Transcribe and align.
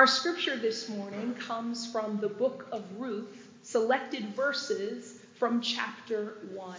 Our 0.00 0.06
scripture 0.06 0.56
this 0.56 0.88
morning 0.88 1.34
comes 1.34 1.86
from 1.92 2.20
the 2.20 2.28
book 2.30 2.66
of 2.72 2.82
Ruth, 2.96 3.50
selected 3.62 4.34
verses 4.34 5.20
from 5.38 5.60
chapter 5.60 6.38
1. 6.54 6.74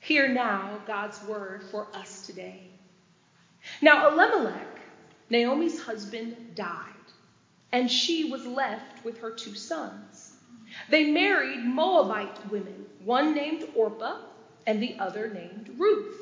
Hear 0.00 0.28
now 0.28 0.78
God's 0.86 1.24
word 1.24 1.62
for 1.70 1.86
us 1.94 2.26
today. 2.26 2.64
Now, 3.80 4.10
Elimelech, 4.10 4.78
Naomi's 5.30 5.80
husband, 5.80 6.54
died, 6.54 6.92
and 7.72 7.90
she 7.90 8.30
was 8.30 8.44
left 8.44 9.02
with 9.06 9.16
her 9.20 9.30
two 9.30 9.54
sons. 9.54 10.32
They 10.90 11.10
married 11.10 11.64
Moabite 11.64 12.50
women, 12.50 12.84
one 13.06 13.34
named 13.34 13.66
Orpah 13.74 14.18
and 14.66 14.82
the 14.82 14.98
other 14.98 15.30
named 15.30 15.76
Ruth. 15.78 16.14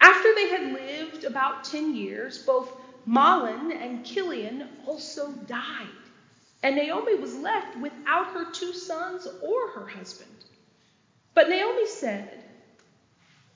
After 0.00 0.34
they 0.34 0.48
had 0.48 0.72
lived 0.72 1.24
about 1.24 1.64
10 1.64 1.94
years, 1.94 2.38
both 2.38 2.72
Mahlon 3.10 3.72
and 3.72 4.06
Chilion 4.06 4.68
also 4.86 5.32
died, 5.32 5.88
and 6.62 6.76
Naomi 6.76 7.16
was 7.16 7.34
left 7.34 7.76
without 7.78 8.28
her 8.28 8.52
two 8.52 8.72
sons 8.72 9.26
or 9.42 9.70
her 9.70 9.86
husband. 9.86 10.30
But 11.34 11.48
Naomi 11.48 11.88
said, 11.88 12.44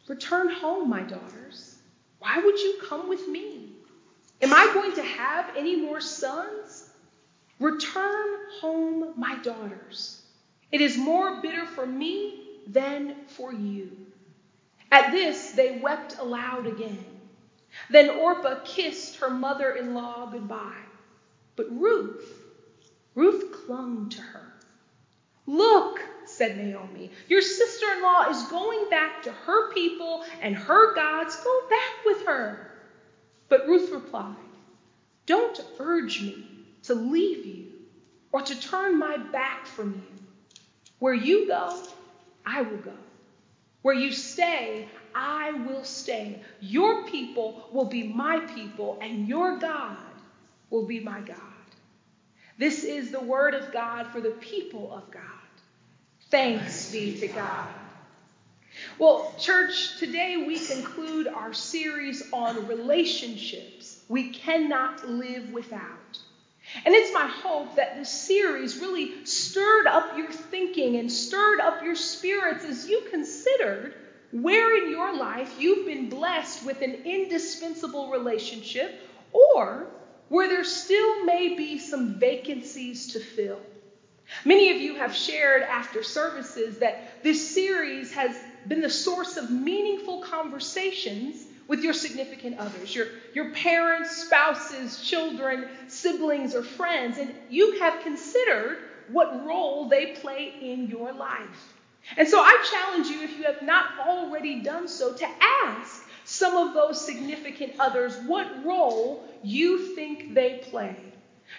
Return 0.08 0.50
home, 0.50 0.90
my 0.90 1.02
daughters. 1.02 1.76
Why 2.18 2.38
would 2.38 2.58
you 2.58 2.80
come 2.88 3.08
with 3.08 3.28
me? 3.28 3.70
Am 4.42 4.52
I 4.52 4.70
going 4.74 4.92
to 4.94 5.02
have 5.02 5.56
any 5.56 5.76
more 5.76 6.00
sons? 6.00 6.90
Return 7.60 8.36
home, 8.60 9.14
my 9.16 9.36
daughters. 9.36 10.20
It 10.72 10.80
is 10.80 10.98
more 10.98 11.40
bitter 11.40 11.64
for 11.64 11.86
me 11.86 12.58
than 12.66 13.14
for 13.28 13.52
you. 13.52 13.96
At 14.90 15.12
this, 15.12 15.52
they 15.52 15.78
wept 15.78 16.18
aloud 16.18 16.66
again. 16.66 17.13
Then 17.90 18.10
Orpah 18.10 18.60
kissed 18.64 19.16
her 19.16 19.30
mother 19.30 19.72
in 19.72 19.94
law 19.94 20.26
goodbye. 20.26 20.84
But 21.56 21.66
Ruth, 21.70 22.44
Ruth 23.14 23.52
clung 23.52 24.08
to 24.10 24.20
her. 24.20 24.52
Look, 25.46 26.00
said 26.26 26.56
Naomi, 26.56 27.10
your 27.28 27.42
sister 27.42 27.86
in 27.96 28.02
law 28.02 28.28
is 28.30 28.42
going 28.44 28.88
back 28.90 29.22
to 29.22 29.32
her 29.32 29.70
people 29.72 30.22
and 30.40 30.56
her 30.56 30.94
gods. 30.94 31.36
Go 31.36 31.60
back 31.68 32.04
with 32.06 32.26
her. 32.26 32.70
But 33.48 33.66
Ruth 33.66 33.92
replied, 33.92 34.36
Don't 35.26 35.60
urge 35.78 36.22
me 36.22 36.44
to 36.84 36.94
leave 36.94 37.44
you 37.44 37.66
or 38.32 38.40
to 38.42 38.60
turn 38.60 38.98
my 38.98 39.18
back 39.18 39.66
from 39.66 39.92
you. 39.92 40.18
Where 40.98 41.14
you 41.14 41.46
go, 41.46 41.70
I 42.46 42.62
will 42.62 42.78
go. 42.78 42.96
Where 43.82 43.94
you 43.94 44.12
stay, 44.12 44.88
I 45.14 45.52
will 45.52 45.84
stay. 45.84 46.40
Your 46.60 47.04
people 47.04 47.68
will 47.72 47.84
be 47.84 48.02
my 48.02 48.40
people, 48.54 48.98
and 49.00 49.28
your 49.28 49.58
God 49.58 49.96
will 50.70 50.86
be 50.86 51.00
my 51.00 51.20
God. 51.20 51.38
This 52.58 52.84
is 52.84 53.10
the 53.10 53.20
word 53.20 53.54
of 53.54 53.72
God 53.72 54.08
for 54.08 54.20
the 54.20 54.30
people 54.30 54.92
of 54.92 55.10
God. 55.10 55.22
Thanks 56.30 56.90
be 56.90 57.18
to 57.20 57.28
God. 57.28 57.68
Well, 58.98 59.32
church, 59.38 59.98
today 59.98 60.44
we 60.46 60.58
conclude 60.58 61.28
our 61.28 61.52
series 61.52 62.22
on 62.32 62.66
relationships 62.66 64.00
we 64.08 64.30
cannot 64.30 65.08
live 65.08 65.52
without. 65.52 66.18
And 66.84 66.94
it's 66.94 67.12
my 67.12 67.26
hope 67.26 67.76
that 67.76 67.96
this 67.96 68.10
series 68.10 68.78
really 68.78 69.24
stirred 69.26 69.86
up 69.86 70.16
your 70.16 70.32
thinking 70.32 70.96
and 70.96 71.10
stirred 71.10 71.60
up 71.60 71.82
your 71.82 71.94
spirits 71.94 72.64
as 72.64 72.88
you 72.88 73.02
considered 73.10 73.94
where 74.42 74.84
in 74.84 74.90
your 74.90 75.16
life 75.16 75.60
you've 75.60 75.86
been 75.86 76.08
blessed 76.08 76.64
with 76.66 76.82
an 76.82 76.94
indispensable 77.04 78.10
relationship 78.10 79.00
or 79.32 79.86
where 80.28 80.48
there 80.48 80.64
still 80.64 81.24
may 81.24 81.54
be 81.56 81.78
some 81.78 82.18
vacancies 82.18 83.08
to 83.08 83.20
fill. 83.20 83.60
Many 84.44 84.70
of 84.70 84.80
you 84.80 84.96
have 84.96 85.14
shared 85.14 85.62
after 85.62 86.02
services 86.02 86.78
that 86.78 87.22
this 87.22 87.54
series 87.54 88.12
has 88.12 88.36
been 88.66 88.80
the 88.80 88.90
source 88.90 89.36
of 89.36 89.50
meaningful 89.50 90.18
conversations 90.18 91.46
with 91.68 91.84
your 91.84 91.92
significant 91.92 92.58
others, 92.58 92.94
your, 92.94 93.06
your 93.34 93.52
parents, 93.52 94.10
spouses, 94.10 95.00
children, 95.00 95.66
siblings, 95.86 96.54
or 96.54 96.62
friends, 96.62 97.18
and 97.18 97.34
you 97.48 97.72
have 97.78 98.00
considered 98.00 98.78
what 99.06 99.46
role 99.46 99.86
they 99.86 100.06
play 100.06 100.52
in 100.60 100.88
your 100.88 101.12
life. 101.12 101.73
And 102.16 102.28
so 102.28 102.40
I 102.40 102.64
challenge 102.70 103.08
you, 103.08 103.22
if 103.22 103.38
you 103.38 103.44
have 103.44 103.62
not 103.62 103.86
already 104.06 104.60
done 104.60 104.88
so, 104.88 105.12
to 105.14 105.26
ask 105.64 106.04
some 106.24 106.56
of 106.56 106.74
those 106.74 107.00
significant 107.04 107.74
others 107.78 108.16
what 108.26 108.64
role 108.64 109.26
you 109.42 109.94
think 109.94 110.34
they 110.34 110.58
play. 110.70 110.96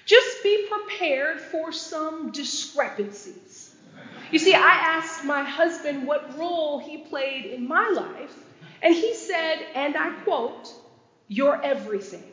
Just 0.05 0.43
be 0.43 0.67
prepared 0.69 1.39
for 1.39 1.71
some 1.71 2.31
discrepancies. 2.31 3.75
You 4.31 4.39
see, 4.39 4.53
I 4.53 4.59
asked 4.59 5.23
my 5.23 5.43
husband 5.43 6.07
what 6.07 6.37
role 6.37 6.79
he 6.79 6.97
played 6.97 7.45
in 7.45 7.67
my 7.67 7.87
life, 7.89 8.35
and 8.81 8.93
he 8.93 9.13
said, 9.13 9.65
and 9.75 9.95
I 9.95 10.09
quote, 10.23 10.73
You're 11.27 11.61
everything. 11.63 12.23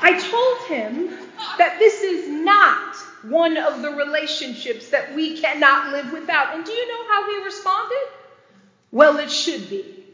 I 0.00 0.18
told 0.30 0.78
him 0.78 1.08
that 1.58 1.78
this 1.78 2.02
is 2.02 2.28
not 2.28 2.87
one 3.22 3.56
of 3.56 3.82
the 3.82 3.90
relationships 3.90 4.90
that 4.90 5.14
we 5.14 5.40
cannot 5.40 5.92
live 5.92 6.12
without. 6.12 6.54
And 6.54 6.64
do 6.64 6.72
you 6.72 6.88
know 6.88 7.08
how 7.12 7.30
he 7.30 7.44
responded? 7.44 8.08
Well, 8.90 9.18
it 9.18 9.30
should 9.30 9.68
be. 9.68 10.04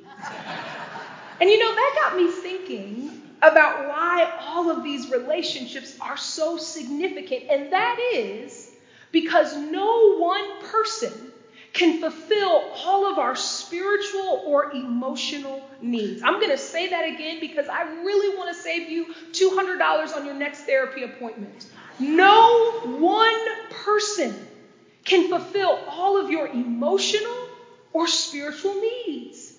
And 1.41 1.51
you 1.51 1.59
know, 1.59 1.75
that 1.75 2.01
got 2.03 2.17
me 2.17 2.31
thinking 2.31 3.23
about 3.43 3.89
why 3.89 4.33
all 4.41 4.71
of 4.71 4.83
these 4.83 5.11
relationships 5.11 5.97
are 6.01 6.17
so 6.17 6.57
significant. 6.57 7.45
And 7.51 7.73
that 7.73 7.99
is 8.15 8.71
because 9.13 9.57
no 9.57 10.17
one 10.17 10.63
person 10.63 11.13
can 11.73 12.01
fulfill 12.01 12.71
all 12.73 13.11
of 13.11 13.19
our 13.19 13.35
spiritual 13.35 14.45
or 14.47 14.73
emotional 14.73 15.61
needs. 15.83 16.23
I'm 16.23 16.35
going 16.35 16.51
to 16.51 16.59
say 16.59 16.89
that 16.89 17.05
again 17.05 17.41
because 17.41 17.67
I 17.69 17.83
really 17.83 18.37
want 18.37 18.55
to 18.55 18.63
save 18.63 18.89
you 18.89 19.13
$200 19.33 20.17
on 20.17 20.25
your 20.25 20.35
next 20.35 20.63
therapy 20.63 21.03
appointment. 21.03 21.67
No 21.99 22.73
one 22.99 23.45
person 23.71 24.35
can 25.05 25.29
fulfill 25.29 25.79
all 25.89 26.17
of 26.19 26.31
your 26.31 26.49
emotional 26.49 27.49
or 27.93 28.09
spiritual 28.09 28.75
needs. 29.07 29.53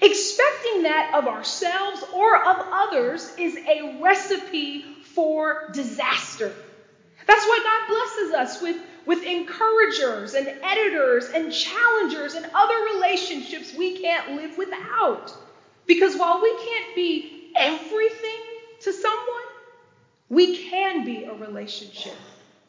Expecting 0.00 0.84
that 0.84 1.12
of 1.14 1.26
ourselves 1.26 2.04
or 2.14 2.36
of 2.36 2.66
others 2.72 3.34
is 3.38 3.56
a 3.56 3.98
recipe 4.00 4.84
for 5.14 5.70
disaster. 5.72 6.52
That's 7.26 7.44
why 7.44 7.60
God 7.62 7.94
blesses 7.94 8.34
us 8.34 8.62
with, 8.62 8.76
with 9.06 9.24
encouragers 9.24 10.34
and 10.34 10.48
editors 10.62 11.28
and 11.34 11.52
challengers 11.52 12.34
and 12.34 12.46
other 12.54 12.74
relationships 12.94 13.74
we 13.76 13.98
can't 13.98 14.36
live 14.36 14.56
without. 14.56 15.34
Because 15.86 16.16
while 16.16 16.40
we 16.40 16.50
can't 16.56 16.94
be 16.94 17.50
everything 17.56 18.40
to 18.80 18.92
someone, 18.92 19.51
we 20.32 20.56
can 20.56 21.04
be 21.04 21.24
a 21.24 21.34
relationship 21.34 22.14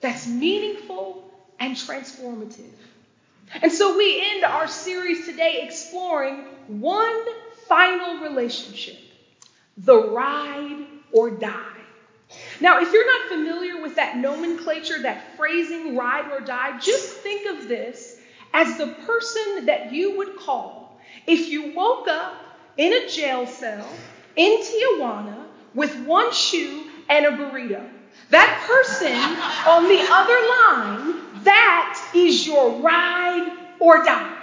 that's 0.01 0.27
meaningful 0.27 1.23
and 1.61 1.77
transformative. 1.77 2.73
And 3.61 3.71
so 3.71 3.97
we 3.97 4.21
end 4.31 4.43
our 4.43 4.67
series 4.67 5.25
today 5.25 5.61
exploring 5.63 6.43
one 6.67 7.25
final 7.67 8.19
relationship 8.19 8.97
the 9.77 9.97
ride 9.97 10.85
or 11.13 11.31
die. 11.31 11.79
Now, 12.59 12.81
if 12.81 12.91
you're 12.91 13.05
not 13.05 13.29
familiar 13.29 13.81
with 13.81 13.95
that 13.95 14.17
nomenclature, 14.17 15.01
that 15.03 15.37
phrasing, 15.37 15.95
ride 15.95 16.31
or 16.31 16.41
die, 16.41 16.77
just 16.79 17.15
think 17.17 17.49
of 17.49 17.69
this 17.69 18.19
as 18.53 18.77
the 18.77 18.87
person 18.87 19.67
that 19.67 19.93
you 19.93 20.17
would 20.17 20.35
call 20.35 20.99
if 21.25 21.47
you 21.47 21.73
woke 21.73 22.09
up 22.09 22.35
in 22.75 22.91
a 22.91 23.07
jail 23.07 23.47
cell 23.47 23.87
in 24.35 24.61
Tijuana 24.61 25.45
with 25.73 25.95
one 26.05 26.31
shoe 26.33 26.89
and 27.09 27.25
a 27.25 27.31
burrito. 27.31 27.87
That 28.29 28.63
person 28.67 29.13
on 29.69 29.83
the 29.87 30.01
other 30.09 30.39
line, 30.55 31.43
that 31.43 32.11
is 32.15 32.45
your 32.45 32.79
ride 32.81 33.57
or 33.79 34.03
die. 34.03 34.39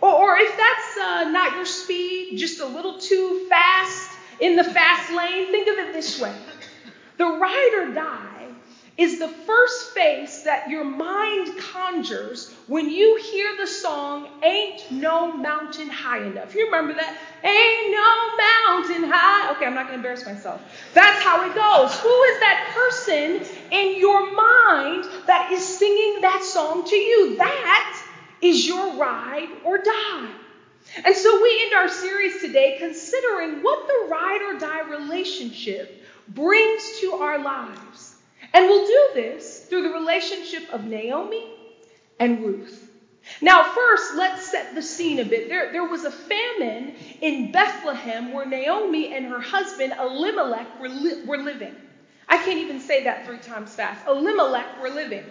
Or, 0.00 0.12
or 0.12 0.36
if 0.38 0.56
that's 0.56 0.96
uh, 0.98 1.30
not 1.30 1.54
your 1.56 1.66
speed, 1.66 2.36
just 2.38 2.60
a 2.60 2.66
little 2.66 2.98
too 2.98 3.46
fast 3.48 4.10
in 4.40 4.56
the 4.56 4.64
fast 4.64 5.10
lane, 5.12 5.46
think 5.50 5.68
of 5.68 5.78
it 5.78 5.92
this 5.92 6.20
way 6.20 6.34
the 7.18 7.24
ride 7.24 7.72
or 7.74 7.94
die 7.94 8.35
is 8.96 9.18
the 9.18 9.28
first 9.28 9.90
face 9.90 10.42
that 10.42 10.70
your 10.70 10.84
mind 10.84 11.58
conjures 11.58 12.50
when 12.66 12.88
you 12.88 13.18
hear 13.30 13.56
the 13.58 13.66
song 13.66 14.28
Ain't 14.42 14.90
No 14.90 15.32
Mountain 15.32 15.88
High 15.88 16.24
Enough. 16.24 16.54
You 16.54 16.66
remember 16.66 16.94
that? 16.94 17.18
Ain't 17.44 17.92
no 17.92 18.80
mountain 18.96 19.10
high. 19.12 19.52
Okay, 19.52 19.66
I'm 19.66 19.74
not 19.74 19.88
going 19.88 20.00
to 20.00 20.08
embarrass 20.08 20.24
myself. 20.24 20.62
That's 20.94 21.22
how 21.22 21.44
it 21.44 21.54
goes. 21.54 21.94
Who 22.00 22.22
is 22.22 22.40
that 22.40 22.70
person 22.74 23.42
in 23.70 24.00
your 24.00 24.34
mind 24.34 25.04
that 25.26 25.50
is 25.52 25.64
singing 25.64 26.22
that 26.22 26.42
song 26.42 26.86
to 26.86 26.96
you? 26.96 27.36
That 27.36 28.02
is 28.40 28.66
your 28.66 28.96
ride 28.96 29.48
or 29.64 29.78
die. 29.78 30.30
And 31.04 31.14
so 31.14 31.42
we 31.42 31.62
end 31.64 31.74
our 31.74 31.88
series 31.88 32.40
today 32.40 32.76
considering 32.78 33.62
what 33.62 33.86
the 33.86 34.08
ride 34.10 34.40
or 34.42 34.58
die 34.58 34.88
relationship 34.88 36.02
brings 36.28 37.00
to 37.00 37.12
our 37.12 37.42
lives. 37.42 37.85
And 38.56 38.68
we'll 38.70 38.86
do 38.86 39.10
this 39.12 39.66
through 39.66 39.82
the 39.82 39.90
relationship 39.90 40.62
of 40.72 40.86
Naomi 40.86 41.44
and 42.18 42.42
Ruth. 42.42 42.90
Now, 43.42 43.62
first, 43.62 44.14
let's 44.14 44.50
set 44.50 44.74
the 44.74 44.80
scene 44.80 45.18
a 45.18 45.26
bit. 45.26 45.50
There, 45.50 45.72
there 45.72 45.84
was 45.84 46.04
a 46.04 46.10
famine 46.10 46.94
in 47.20 47.52
Bethlehem 47.52 48.32
where 48.32 48.46
Naomi 48.46 49.14
and 49.14 49.26
her 49.26 49.40
husband 49.40 49.92
Elimelech 50.00 50.80
were, 50.80 50.88
li- 50.88 51.22
were 51.26 51.36
living. 51.36 51.76
I 52.30 52.38
can't 52.38 52.60
even 52.60 52.80
say 52.80 53.04
that 53.04 53.26
three 53.26 53.40
times 53.40 53.74
fast. 53.74 54.06
Elimelech 54.06 54.80
were 54.80 54.88
living. 54.88 55.24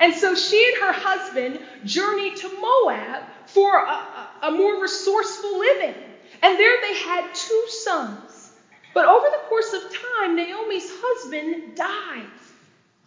And 0.00 0.12
so 0.12 0.34
she 0.34 0.72
and 0.72 0.82
her 0.82 0.92
husband 0.92 1.60
journeyed 1.84 2.34
to 2.38 2.48
Moab 2.48 3.22
for 3.46 3.76
a, 3.78 3.90
a, 3.90 4.30
a 4.48 4.50
more 4.50 4.82
resourceful 4.82 5.56
living. 5.56 5.94
And 6.42 6.58
there 6.58 6.80
they 6.82 6.96
had 6.96 7.32
two 7.32 7.64
sons. 7.68 8.50
But 8.92 9.06
over 9.06 9.26
the 9.30 9.48
course 9.48 9.72
of 9.72 9.82
time, 10.18 10.34
Naomi's 10.34 10.90
husband 10.92 11.76
died. 11.76 12.26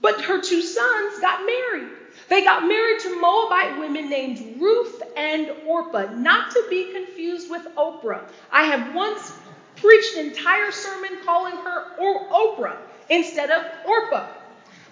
But 0.06 0.22
her 0.22 0.40
two 0.40 0.62
sons 0.62 1.19
got 1.19 1.40
married. 1.48 1.90
They 2.30 2.44
got 2.44 2.68
married 2.68 3.00
to 3.02 3.22
Moabite 3.22 3.80
women 3.80 4.10
named 4.10 4.40
Ruth 4.62 5.04
and 5.18 5.52
Orpah, 5.66 6.07
not 6.13 6.52
to 6.52 6.66
be 6.69 6.86
confused 6.86 7.50
with 7.50 7.68
Oprah. 7.75 8.22
I 8.52 8.66
have 8.66 8.94
once 8.94 9.34
preached 9.78 10.16
an 10.16 10.28
entire 10.28 10.72
sermon 10.72 11.18
calling 11.25 11.57
her 11.57 11.86
or- 11.98 12.28
Oprah 12.31 12.78
instead 13.10 13.52
of 13.52 13.63
Orpah. 13.84 14.28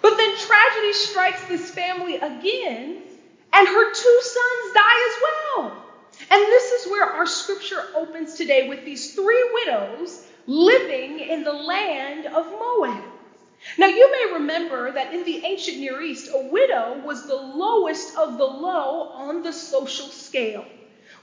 But 0.02 0.18
then 0.18 0.34
tragedy 0.36 0.94
strikes 0.94 1.44
this 1.46 1.70
family 1.70 2.16
again, 2.16 2.98
and 3.54 3.68
her 3.68 3.92
two 3.92 4.20
sons 4.22 4.74
die 4.74 5.08
as 5.08 5.18
well. 5.22 5.72
And 6.32 6.42
this 6.50 6.72
is 6.72 6.88
where 6.88 7.06
our 7.06 7.26
scripture 7.26 7.86
opens 7.94 8.34
today 8.34 8.64
with 8.64 8.84
these 8.84 9.08
three 9.08 9.50
widows 9.54 10.20
living 10.46 11.20
in 11.20 11.44
the 11.44 11.54
land 11.54 12.26
of 12.26 12.50
Moab. 12.50 13.13
Now, 13.78 13.86
you 13.86 14.10
may 14.12 14.32
remember 14.34 14.90
that 14.92 15.12
in 15.12 15.24
the 15.24 15.40
ancient 15.44 15.78
Near 15.78 16.00
East, 16.00 16.28
a 16.32 16.38
widow 16.38 16.92
was 16.92 17.24
the 17.24 17.36
lowest 17.36 18.12
of 18.16 18.36
the 18.36 18.46
low 18.46 19.08
on 19.14 19.42
the 19.42 19.52
social 19.52 20.10
scale. 20.10 20.68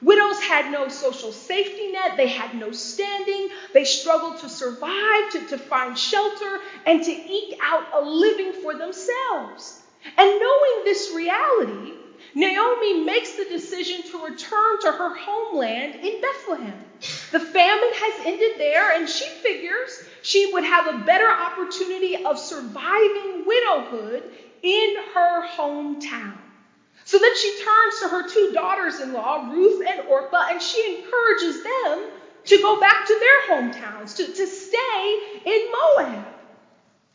Widows 0.02 0.40
had 0.40 0.68
no 0.68 0.88
social 0.88 1.32
safety 1.32 1.88
net, 1.88 2.16
they 2.18 2.28
had 2.28 2.54
no 2.54 2.72
standing, 2.72 3.48
they 3.74 3.84
struggled 3.84 4.38
to 4.38 4.50
survive, 4.50 5.30
to, 5.30 5.44
to 5.46 5.58
find 5.58 5.98
shelter, 5.98 6.60
and 6.86 7.04
to 7.04 7.12
eke 7.12 7.54
out 7.62 7.88
a 7.92 8.02
living 8.02 8.54
for 8.54 8.74
themselves. 8.76 9.76
And 10.18 10.30
knowing 10.40 10.84
this 10.84 11.12
reality, 11.12 11.98
Naomi 12.34 12.94
makes 12.94 13.34
the 13.34 13.46
decision 13.46 14.04
to 14.04 14.24
return 14.24 14.80
to 14.82 14.92
her 14.92 15.12
homeland 15.14 15.96
in 16.02 16.12
Bethlehem. 16.22 16.88
The 17.32 17.40
famine 17.40 17.94
has 17.94 18.20
ended 18.26 18.52
there, 18.58 18.92
and 18.92 19.08
she 19.10 19.30
figures 19.42 20.00
she 20.22 20.52
would 20.54 20.64
have 20.64 20.88
a 20.88 21.00
better 21.00 21.30
opportunity 21.30 22.24
of 22.24 22.38
surviving 22.38 23.46
widowhood 23.46 24.24
in 24.64 24.96
her 25.14 25.48
hometown. 25.48 26.38
So 27.06 27.20
then 27.20 27.36
she 27.36 27.58
turns 27.58 28.00
to 28.00 28.08
her 28.08 28.30
two 28.30 28.52
daughters 28.54 29.00
in 29.00 29.14
law, 29.14 29.50
Ruth 29.52 29.86
and 29.86 30.08
Orpah, 30.08 30.48
and 30.52 30.62
she 30.62 30.98
encourages 30.98 31.64
them 31.64 32.10
to 32.46 32.58
go 32.62 32.80
back 32.80 33.08
to 33.08 33.20
their 33.20 33.56
hometowns, 33.56 34.16
to, 34.18 34.26
to 34.26 34.48
stay 34.48 35.20
in 35.46 35.72
Moab. 35.72 36.26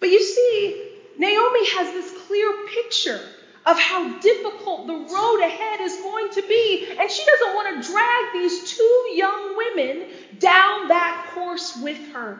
But 0.00 0.10
you 0.10 0.22
see, 0.22 0.82
Naomi 1.18 1.70
has 1.70 1.92
this 1.92 2.10
clear 2.26 2.66
picture 2.68 3.20
of 3.64 3.78
how 3.78 4.18
difficult 4.20 4.86
the 4.86 4.94
road 4.94 5.40
ahead 5.40 5.80
is 5.80 5.96
going 5.96 6.30
to 6.30 6.42
be. 6.42 6.86
And 6.98 7.10
she 7.10 7.24
doesn't 7.24 7.54
want 7.54 7.82
to 7.82 7.90
drag 7.90 8.32
these 8.32 8.76
two 8.76 9.10
young 9.14 9.56
women 9.56 10.06
down 10.38 10.88
that 10.88 11.32
course 11.34 11.76
with 11.82 11.98
her. 12.12 12.38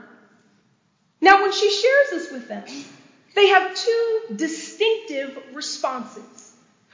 Now, 1.20 1.42
when 1.42 1.52
she 1.52 1.70
shares 1.70 2.10
this 2.10 2.32
with 2.32 2.48
them, 2.48 2.64
they 3.34 3.48
have 3.48 3.74
two 3.74 4.20
distinctive 4.34 5.38
responses. 5.52 6.52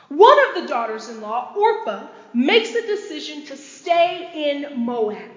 One 0.08 0.36
of 0.48 0.62
the 0.62 0.68
daughters 0.68 1.08
in 1.08 1.20
law, 1.20 1.54
Orpah, 1.56 2.06
makes 2.34 2.72
the 2.72 2.82
decision 2.82 3.46
to 3.46 3.56
stay 3.56 4.52
in 4.52 4.84
Moab. 4.84 5.30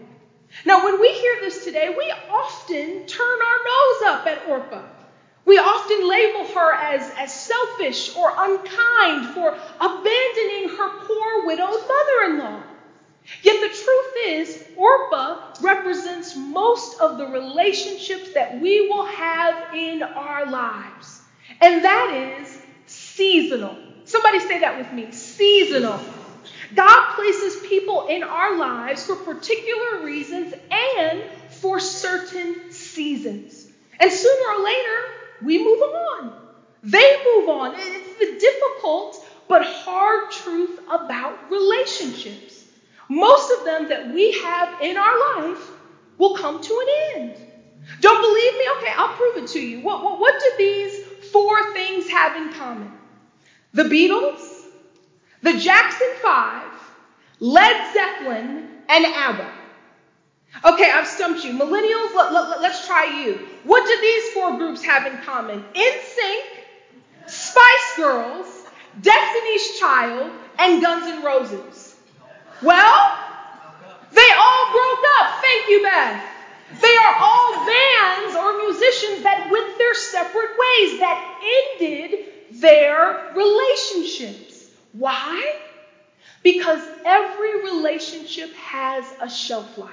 Now, 0.66 0.84
when 0.84 1.00
we 1.00 1.12
hear 1.12 1.38
this 1.42 1.64
today, 1.64 1.90
we 1.90 2.14
often 2.30 3.06
turn 3.06 3.40
our 3.42 3.58
nose 3.58 4.02
up 4.08 4.28
at 4.28 4.48
Orpah. 4.48 4.84
We 5.46 5.60
often 5.60 6.10
label 6.10 6.46
her 6.54 6.74
as, 6.74 7.12
as 7.18 7.34
selfish 7.34 8.16
or 8.16 8.34
unkind 8.36 9.34
for 9.34 9.58
abandoning 9.80 10.70
her 10.70 10.90
poor 11.06 11.46
widowed 11.46 11.82
mother 11.88 12.24
in 12.26 12.40
law. 12.40 12.64
Yet 13.42 13.62
the 13.62 13.76
truth 13.76 14.14
is, 14.26 14.64
Orpah 14.76 15.56
represents 15.62 16.36
most 16.36 17.00
of 17.00 17.18
the 17.18 17.28
relationships 17.28 18.34
that 18.34 18.60
we 18.60 18.88
will 18.88 19.06
have 19.06 19.74
in 19.74 20.04
our 20.04 20.46
lives. 20.50 21.22
And 21.62 21.84
that 21.84 22.40
is 22.42 22.58
seasonal. 22.86 23.78
Somebody 24.06 24.40
say 24.40 24.60
that 24.60 24.78
with 24.78 24.92
me 24.94 25.12
seasonal. 25.12 26.00
God 26.74 27.16
places 27.16 27.68
people 27.68 28.08
in 28.08 28.24
our 28.24 28.58
lives 28.58 29.06
for 29.06 29.16
particular 29.16 30.04
reasons 30.04 30.54
and 30.72 31.24
for 31.50 31.80
certain 31.80 32.72
seasons. 32.72 33.68
And 34.00 34.12
sooner 34.12 34.58
or 34.58 34.64
later, 34.64 35.04
we 35.42 35.64
move 35.64 35.82
on. 35.82 36.34
They 36.84 37.24
move 37.26 37.50
on. 37.50 37.76
It's 37.78 38.20
the 38.20 38.40
difficult 38.40 39.26
but 39.48 39.64
hard 39.64 40.32
truth 40.32 40.80
about 40.90 41.50
relationships. 41.50 42.55
Most 43.10 43.52
of 43.52 43.66
them 43.66 43.90
that 43.90 44.14
we 44.14 44.32
have 44.32 44.82
in 44.82 44.98
our 44.98 45.38
life 45.38 45.72
will 46.18 46.36
come 46.36 46.62
to 46.62 46.74
an 46.82 47.22
end. 47.22 47.36
Don't 48.02 48.22
believe 48.22 48.54
me? 48.54 48.68
Okay, 48.78 48.94
I'll 48.96 49.16
prove 49.16 49.38
it 49.38 49.48
to 49.50 49.60
you. 49.60 49.82
What, 49.82 50.04
what, 50.04 50.20
what 50.20 50.40
do 50.40 50.52
these 50.58 51.04
four 51.32 51.74
things 51.74 52.10
have 52.10 52.36
in 52.36 52.54
common? 52.54 52.92
The 53.74 53.84
Beatles, 53.84 54.66
the 55.42 55.58
Jackson 55.58 56.08
Five, 56.22 56.72
Led 57.40 57.94
Zeppelin, 57.94 58.70
and 58.90 59.06
ABBA. 59.06 59.52
Okay, 60.64 60.90
I've 60.90 61.08
stumped 61.08 61.44
you. 61.44 61.54
Millennials, 61.54 62.16
let, 62.16 62.32
let, 62.32 62.62
let's 62.62 62.88
try 62.88 63.24
you. 63.24 63.48
What 63.66 63.86
do 63.86 64.02
these 64.02 64.34
four 64.34 64.58
groups 64.58 64.84
have 64.84 65.06
in 65.06 65.18
common? 65.24 65.64
NSYNC, 65.74 67.28
Spice 67.28 67.96
Girls, 67.98 68.48
Destiny's 69.02 69.80
Child, 69.80 70.32
and 70.58 70.82
Guns 70.82 71.08
N' 71.08 71.24
Roses. 71.24 71.85
Well, 72.66 73.20
they 74.12 74.30
all 74.38 74.72
broke 74.72 75.06
up. 75.22 75.42
Thank 75.42 75.70
you, 75.70 75.84
Beth. 75.84 76.24
They 76.82 76.96
are 76.98 77.16
all 77.20 77.66
bands 77.66 78.36
or 78.36 78.58
musicians 78.58 79.24
that 79.24 79.50
went 79.52 79.78
their 79.78 79.94
separate 79.94 80.50
ways, 80.58 81.00
that 81.00 81.40
ended 81.80 82.20
their 82.52 83.34
relationships. 83.36 84.72
Why? 84.94 85.58
Because 86.44 86.82
every 87.06 87.64
relationship 87.64 88.54
has 88.56 89.06
a 89.22 89.30
shelf 89.30 89.78
life. 89.78 89.92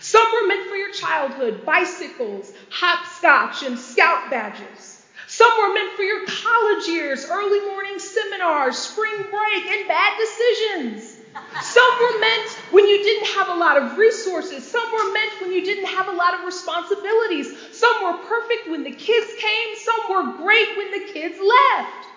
Some 0.00 0.26
were 0.32 0.48
meant 0.48 0.68
for 0.68 0.76
your 0.76 0.92
childhood 0.92 1.64
bicycles, 1.64 2.52
hopscotch, 2.70 3.62
and 3.62 3.78
scout 3.78 4.30
badges. 4.30 5.06
Some 5.28 5.50
were 5.58 5.74
meant 5.74 5.96
for 5.96 6.02
your 6.02 6.26
college 6.26 6.88
years, 6.88 7.26
early 7.30 7.60
morning 7.60 7.98
seminars, 8.00 8.78
spring 8.78 9.16
break, 9.30 9.66
and 9.66 9.88
bad 9.88 10.18
decisions. 10.18 11.16
Some 11.62 11.98
were 12.00 12.20
meant 12.20 12.50
when 12.70 12.86
you 12.88 13.02
didn't 13.02 13.28
have 13.28 13.48
a 13.48 13.54
lot 13.54 13.76
of 13.76 13.98
resources. 13.98 14.64
Some 14.70 14.92
were 14.92 15.12
meant 15.12 15.40
when 15.40 15.52
you 15.52 15.64
didn't 15.64 15.86
have 15.86 16.08
a 16.08 16.12
lot 16.12 16.34
of 16.34 16.44
responsibilities. 16.44 17.56
Some 17.72 18.04
were 18.04 18.18
perfect 18.26 18.68
when 18.68 18.84
the 18.84 18.92
kids 18.92 19.34
came. 19.40 19.76
Some 19.76 20.10
were 20.10 20.44
great 20.44 20.76
when 20.76 20.90
the 20.92 21.12
kids 21.12 21.38
left. 21.38 22.08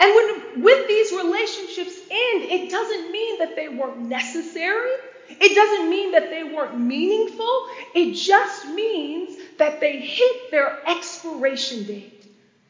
And 0.00 0.14
when, 0.14 0.62
when 0.62 0.86
these 0.88 1.12
relationships 1.12 2.00
end, 2.10 2.44
it 2.44 2.70
doesn't 2.70 3.12
mean 3.12 3.38
that 3.38 3.56
they 3.56 3.68
weren't 3.68 4.08
necessary. 4.08 4.90
It 5.28 5.54
doesn't 5.54 5.90
mean 5.90 6.12
that 6.12 6.30
they 6.30 6.44
weren't 6.44 6.78
meaningful. 6.78 7.66
It 7.94 8.14
just 8.14 8.66
means 8.66 9.36
that 9.58 9.80
they 9.80 10.00
hit 10.00 10.50
their 10.50 10.78
expiration 10.86 11.84
date. 11.84 12.26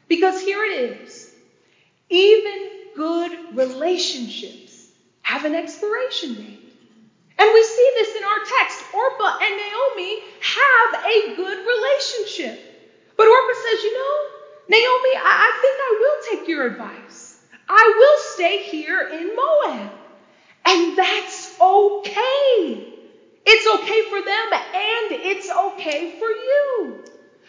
Because 0.09 0.41
here 0.41 0.65
it 0.65 1.01
is. 1.03 1.31
Even 2.11 2.71
good 2.97 3.39
relationships 3.55 4.70
have 5.31 5.45
an 5.45 5.55
expiration 5.55 6.35
date. 6.35 6.61
And 7.39 7.51
we 7.55 7.63
see 7.63 7.91
this 7.95 8.17
in 8.17 8.25
our 8.25 8.41
text. 8.59 8.83
Orpah 8.93 9.39
and 9.41 9.57
Naomi 9.57 10.19
have 10.41 11.05
a 11.07 11.37
good 11.37 11.59
relationship. 11.59 12.61
But 13.17 13.29
Orpah 13.29 13.55
says, 13.55 13.85
you 13.85 13.95
know, 13.95 14.17
Naomi, 14.69 15.15
I, 15.17 15.49
I 15.49 15.59
think 15.61 15.77
I 15.81 15.97
will 16.01 16.39
take 16.39 16.49
your 16.49 16.67
advice. 16.67 17.39
I 17.69 17.95
will 17.97 18.19
stay 18.19 18.59
here 18.59 19.01
in 19.03 19.31
Moab. 19.37 19.93
And 20.67 20.97
that's 20.97 21.55
okay. 21.61 22.89
It's 23.47 23.67
okay 23.67 24.03
for 24.11 24.21
them 24.21 24.49
and 24.53 25.13
it's 25.13 25.51
okay 25.51 26.09
for 26.19 26.29
you. 26.29 27.05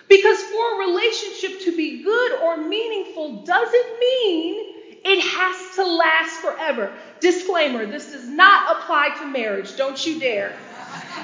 Because 0.07 0.41
for 0.43 0.75
a 0.75 0.87
relationship 0.87 1.59
to 1.61 1.75
be 1.75 2.01
good 2.01 2.33
or 2.33 2.57
meaningful 2.57 3.43
doesn't 3.43 3.99
mean 3.99 4.55
it 5.03 5.21
has 5.21 5.71
to 5.75 5.83
last 5.85 6.41
forever. 6.41 6.93
Disclaimer 7.21 7.85
this 7.85 8.11
does 8.11 8.27
not 8.27 8.77
apply 8.77 9.15
to 9.19 9.27
marriage. 9.27 9.77
Don't 9.77 10.05
you 10.05 10.19
dare. 10.19 10.53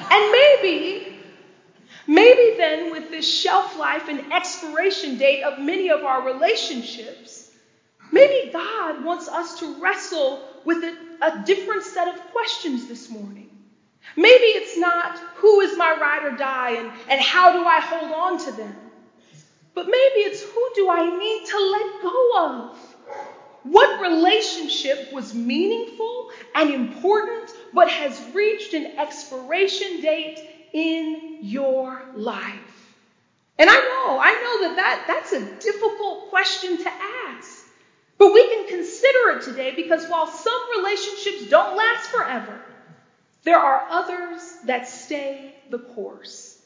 And 0.09 0.31
maybe, 0.31 1.17
Maybe 2.07 2.55
then, 2.55 2.89
with 2.91 3.11
this 3.11 3.27
shelf 3.29 3.77
life 3.77 4.07
and 4.07 4.31
expiration 4.31 5.17
date 5.17 5.43
of 5.43 5.59
many 5.59 5.89
of 5.89 6.05
our 6.05 6.25
relationships, 6.25 7.51
maybe 8.13 8.49
God 8.51 9.03
wants 9.03 9.27
us 9.27 9.59
to 9.59 9.75
wrestle 9.81 10.41
with 10.63 10.83
a, 10.85 10.95
a 11.21 11.43
different 11.45 11.83
set 11.83 12.07
of 12.07 12.21
questions 12.31 12.87
this 12.87 13.09
morning. 13.09 13.49
Maybe 14.15 14.45
it's 14.45 14.77
not 14.77 15.19
who 15.35 15.59
is 15.59 15.77
my 15.77 15.97
ride 15.99 16.23
or 16.23 16.37
die 16.37 16.71
and, 16.77 16.91
and 17.09 17.19
how 17.19 17.51
do 17.51 17.65
I 17.65 17.81
hold 17.81 18.11
on 18.13 18.45
to 18.45 18.51
them, 18.53 18.75
but 19.75 19.87
maybe 19.87 20.21
it's 20.21 20.41
who 20.41 20.69
do 20.75 20.89
I 20.89 21.03
need 21.19 21.45
to 21.45 21.59
let 21.59 22.01
go 22.01 22.69
of? 22.69 22.96
What 23.69 24.01
relationship 24.01 25.11
was 25.11 25.33
meaningful 25.33 26.31
and 26.55 26.69
important 26.69 27.53
but 27.73 27.89
has 27.89 28.21
reached 28.33 28.73
an 28.73 28.97
expiration 28.97 30.01
date 30.01 30.39
in 30.71 31.39
your 31.41 32.01
life? 32.15 32.95
And 33.59 33.69
I 33.69 33.75
know, 33.75 34.19
I 34.19 34.31
know 34.31 34.67
that, 34.67 34.75
that 34.77 35.03
that's 35.07 35.33
a 35.33 35.55
difficult 35.59 36.29
question 36.29 36.77
to 36.77 36.91
ask. 37.27 37.65
But 38.17 38.33
we 38.33 38.47
can 38.47 38.67
consider 38.67 39.37
it 39.37 39.43
today 39.43 39.73
because 39.75 40.07
while 40.07 40.27
some 40.27 40.77
relationships 40.77 41.49
don't 41.49 41.75
last 41.75 42.09
forever, 42.09 42.59
there 43.43 43.59
are 43.59 43.85
others 43.89 44.57
that 44.65 44.87
stay 44.87 45.55
the 45.69 45.79
course. 45.79 46.57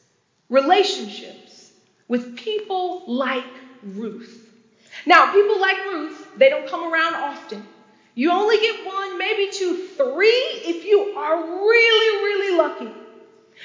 Relationships 0.48 1.72
with 2.08 2.36
people 2.36 3.04
like 3.06 3.44
Ruth. 3.82 4.41
Now, 5.06 5.32
people 5.32 5.60
like 5.60 5.78
Ruth, 5.86 6.28
they 6.36 6.48
don't 6.48 6.68
come 6.68 6.92
around 6.92 7.14
often. 7.14 7.66
You 8.14 8.30
only 8.30 8.58
get 8.58 8.86
one, 8.86 9.18
maybe 9.18 9.50
two, 9.50 9.86
three 9.96 10.26
if 10.26 10.84
you 10.84 11.14
are 11.16 11.36
really, 11.36 12.24
really 12.24 12.58
lucky. 12.58 12.90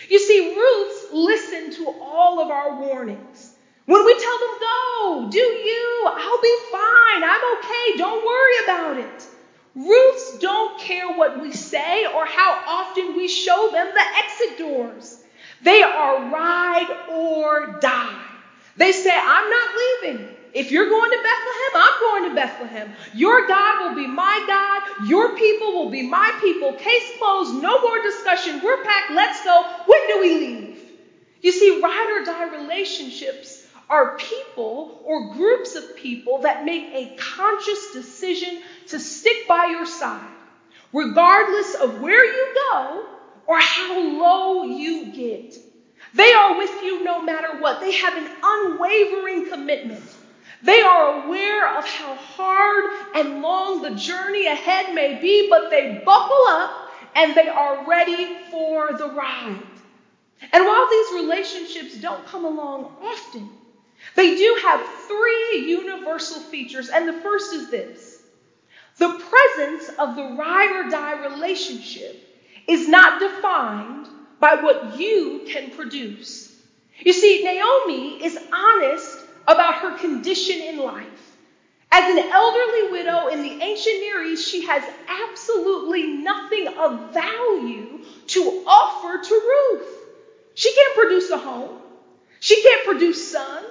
You 0.10 0.20
see, 0.20 0.56
Ruth 0.56 1.10
listened 1.12 1.74
to 1.74 1.94
all 2.02 2.40
of 2.40 2.50
our 2.50 2.80
warnings. 2.80 3.54
When 3.86 4.06
we 4.06 4.14
tell 4.14 4.40
them, 4.40 4.60
go, 4.60 5.30
do 5.32 5.40
you, 5.40 6.04
I'll 6.08 6.42
be 6.42 6.58
fine, 6.72 7.24
I'm 7.24 7.58
okay, 7.58 7.98
don't 7.98 8.26
worry 8.26 8.64
about 8.64 8.98
it. 8.98 9.28
Ruths 9.76 10.40
don't 10.40 10.80
care 10.80 11.12
what 11.12 11.42
we 11.42 11.52
say 11.52 12.06
or 12.06 12.26
how 12.26 12.64
often 12.68 13.16
we 13.16 13.28
show 13.28 13.70
them 13.72 13.88
the 13.94 14.04
exit 14.24 14.58
doors. 14.58 15.20
They 15.62 15.82
are 15.84 16.32
ride 16.32 16.98
or 17.10 17.78
die. 17.80 18.24
They 18.76 18.92
say, 18.92 19.12
I'm 19.14 19.50
not 19.50 19.70
leaving. 20.04 20.37
If 20.54 20.72
you're 20.72 20.90
going 20.90 21.12
to 21.12 21.18
Bethlehem, 21.24 21.74
I'm 21.76 22.00
going 22.02 22.30
to 22.30 22.36
Bethlehem. 22.36 22.94
Your 23.14 23.48
God 23.48 23.82
will 23.82 23.96
be 23.96 24.08
my 24.08 24.44
God. 24.48 25.10
Your 25.10 25.36
people 25.36 25.74
will 25.74 25.92
be 25.92 26.04
my 26.04 26.32
people. 26.42 26.74
Case 26.74 27.12
closed. 27.20 27.56
No 27.56 27.82
more 27.82 28.02
discussion. 28.04 28.62
We're 28.64 28.84
packed. 28.84 29.12
Let's 29.12 29.44
go. 29.44 29.66
When 29.86 30.08
do 30.08 30.20
we 30.22 30.40
leave? 30.40 30.82
You 31.42 31.52
see, 31.52 31.82
ride 31.82 32.18
or 32.20 32.26
die 32.26 32.50
relationships 32.58 33.64
are 33.90 34.18
people 34.18 35.00
or 35.04 35.34
groups 35.34 35.76
of 35.76 35.96
people 35.96 36.40
that 36.40 36.66
make 36.66 36.90
a 36.94 37.16
conscious 37.16 37.92
decision 37.92 38.60
to 38.88 39.00
stick 39.00 39.48
by 39.48 39.68
your 39.72 39.86
side, 39.86 40.36
regardless 40.94 41.76
of 41.76 42.02
where 42.02 42.26
you 42.26 42.54
go 42.72 43.06
or 43.46 43.60
how 43.60 44.00
low 44.00 44.64
you 44.64 45.14
get. 45.14 45.56
They 46.14 46.34
are 46.34 46.58
with 46.58 46.82
you 46.82 47.04
no 47.04 47.22
matter 47.22 47.60
what. 47.60 47.82
They 47.82 47.94
have 47.94 48.18
an 48.18 48.30
unwavering 48.44 49.50
commitment. 49.50 50.17
They 50.64 50.82
are 50.82 51.24
aware 51.26 51.78
of 51.78 51.86
how 51.86 52.16
hard 52.16 52.86
and 53.16 53.42
long 53.42 53.82
the 53.84 53.92
journey 53.92 54.48
ahead 54.48 54.94
may 54.94 55.20
be, 55.22 55.50
but 55.50 55.70
they 55.70 56.02
buckle 56.06 56.44
up 56.50 56.90
and 57.16 57.36
they 57.36 57.48
are 57.48 57.88
ready 57.88 58.38
for 58.52 58.94
the 58.94 59.08
ride. 59.08 59.62
And 60.54 60.66
while 60.66 60.90
these 60.90 61.14
relationships 61.24 61.98
don't 61.98 62.26
come 62.26 62.46
along 62.46 62.92
often, 63.02 63.50
they 64.16 64.36
do 64.36 64.58
have 64.64 64.82
three 65.08 65.66
universal 65.68 66.42
features. 66.42 66.90
And 66.90 67.08
the 67.08 67.14
first 67.22 67.54
is 67.54 67.70
this 67.70 68.22
the 68.98 69.10
presence 69.10 69.90
of 70.00 70.16
the 70.16 70.24
ride 70.38 70.72
or 70.72 70.90
die 70.90 71.22
relationship 71.22 72.24
is 72.68 72.88
not 72.88 73.20
defined 73.20 74.08
by 74.40 74.56
what 74.56 74.98
you 74.98 75.44
can 75.46 75.70
produce. 75.72 76.52
You 77.00 77.14
see, 77.14 77.44
Naomi 77.44 78.24
is 78.24 78.38
honest 78.52 79.17
about 79.48 79.76
her 79.76 79.98
condition 79.98 80.62
in 80.62 80.78
life. 80.78 81.38
As 81.92 82.04
an 82.12 82.32
elderly 82.32 82.92
widow 82.92 83.28
in 83.28 83.42
the 83.42 83.64
ancient 83.64 84.02
Near 84.02 84.22
East, 84.24 84.50
she 84.50 84.66
has 84.66 84.84
absolutely 85.08 86.18
nothing 86.18 86.68
of 86.68 87.14
value 87.14 88.00
to 88.28 88.64
offer 88.68 89.24
to 89.24 89.34
Ruth. 89.34 89.88
She 90.54 90.74
can't 90.74 90.96
produce 90.96 91.30
a 91.30 91.38
home. 91.38 91.80
She 92.42 92.62
can't 92.62 92.86
produce 92.86 93.32
sons. 93.32 93.66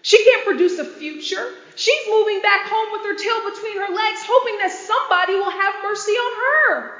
She 0.00 0.24
can't 0.24 0.44
produce 0.44 0.78
a 0.78 0.84
future. 0.84 1.52
She's 1.76 2.08
moving 2.08 2.40
back 2.40 2.66
home 2.66 2.92
with 2.92 3.02
her 3.02 3.16
tail 3.16 3.50
between 3.50 3.76
her 3.76 3.94
legs, 3.94 4.20
hoping 4.24 4.58
that 4.58 4.70
somebody 4.70 5.34
will 5.34 5.50
have 5.50 5.74
mercy 5.82 6.12
on 6.12 6.32
her. 6.40 6.94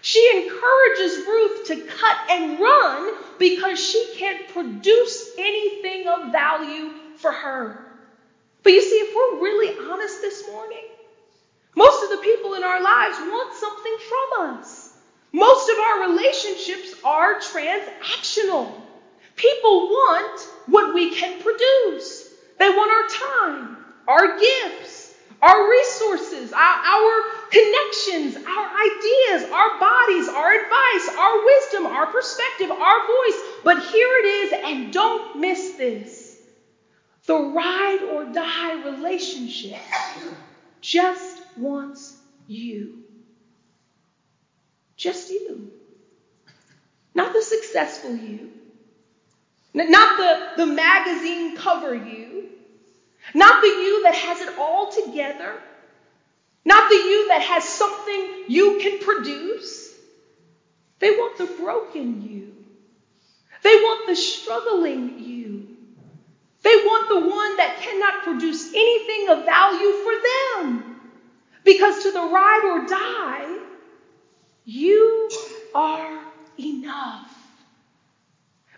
She 0.00 0.20
encourages 0.34 1.26
Ruth 1.26 1.66
to 1.66 1.76
cut 1.82 2.16
and 2.30 2.58
run 2.58 3.14
because 3.38 3.78
she 3.78 4.14
can't 4.16 4.48
produce 4.48 5.30
anything 5.38 6.08
of 6.08 6.32
value 6.32 6.90
for 7.24 7.32
her. 7.32 7.78
But 8.62 8.74
you 8.74 8.82
see, 8.82 8.96
if 8.96 9.16
we're 9.16 9.42
really 9.42 9.74
honest 9.90 10.20
this 10.20 10.46
morning, 10.46 10.84
most 11.74 12.04
of 12.04 12.10
the 12.10 12.22
people 12.22 12.52
in 12.52 12.62
our 12.62 12.82
lives 12.82 13.16
want 13.18 13.54
something 13.54 13.96
from 14.10 14.58
us. 14.58 14.92
Most 15.32 15.70
of 15.70 15.78
our 15.78 16.10
relationships 16.10 16.94
are 17.02 17.36
transactional. 17.36 18.70
People 19.36 19.88
want 19.88 20.40
what 20.66 20.94
we 20.94 21.14
can 21.14 21.40
produce. 21.40 22.28
They 22.58 22.68
want 22.68 22.92
our 22.92 23.48
time, 23.48 23.78
our 24.06 24.38
gifts, 24.38 25.14
our 25.40 25.70
resources, 25.70 26.52
our, 26.52 26.58
our 26.60 27.22
connections, 27.50 28.36
our 28.36 28.68
ideas, 28.68 29.50
our 29.50 29.80
bodies, 29.80 30.28
our 30.28 30.52
advice, 30.60 31.16
our 31.18 31.44
wisdom, 31.46 31.86
our 31.86 32.06
perspective, 32.06 32.70
our 32.70 33.06
voice. 33.06 33.40
But 33.64 33.82
here 33.82 34.12
it 34.18 34.26
is, 34.26 34.52
and 34.62 34.92
don't 34.92 35.40
miss 35.40 35.72
this. 35.78 36.23
The 37.26 37.38
ride 37.38 38.08
or 38.12 38.24
die 38.24 38.84
relationship 38.84 39.80
just 40.80 41.40
wants 41.56 42.16
you. 42.46 43.02
Just 44.96 45.30
you. 45.30 45.70
Not 47.14 47.32
the 47.32 47.42
successful 47.42 48.14
you. 48.14 48.50
Not 49.72 50.18
the, 50.18 50.64
the 50.64 50.72
magazine 50.72 51.56
cover 51.56 51.94
you. 51.94 52.48
Not 53.34 53.62
the 53.62 53.68
you 53.68 54.02
that 54.02 54.14
has 54.14 54.40
it 54.42 54.58
all 54.58 54.92
together. 54.92 55.54
Not 56.64 56.88
the 56.88 56.96
you 56.96 57.28
that 57.28 57.42
has 57.42 57.64
something 57.64 58.44
you 58.48 58.78
can 58.80 58.98
produce. 58.98 59.94
They 60.98 61.10
want 61.10 61.38
the 61.38 61.46
broken 61.46 62.22
you. 62.22 62.54
They 63.62 63.74
want 63.74 64.06
the 64.06 64.16
struggling 64.16 65.18
you. 65.18 65.63
They 66.64 66.76
want 66.76 67.08
the 67.10 67.20
one 67.20 67.56
that 67.58 67.76
cannot 67.78 68.24
produce 68.24 68.72
anything 68.74 69.28
of 69.28 69.44
value 69.44 69.92
for 69.92 70.12
them. 70.16 71.00
Because 71.62 72.02
to 72.04 72.10
the 72.10 72.22
ride 72.22 72.62
or 72.64 72.86
die, 72.86 73.58
you 74.64 75.28
are 75.74 76.20
enough. 76.58 77.30